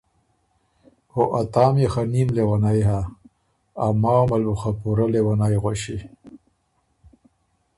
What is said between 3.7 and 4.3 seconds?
اماوه